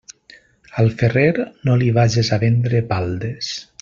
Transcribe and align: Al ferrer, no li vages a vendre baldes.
Al 0.83 0.87
ferrer, 1.01 1.35
no 1.69 1.75
li 1.83 1.91
vages 1.99 2.33
a 2.39 2.41
vendre 2.45 2.83
baldes. 2.95 3.53